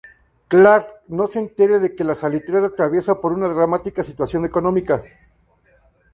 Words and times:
Clark 0.47 1.03
no 1.09 1.27
se 1.27 1.37
entere 1.37 1.77
de 1.77 1.95
que 1.95 2.03
la 2.03 2.15
salitrera 2.15 2.65
atraviesa 2.65 3.21
por 3.21 3.33
una 3.33 3.49
dramática 3.49 4.03
situación 4.03 4.45
económica. 4.45 5.03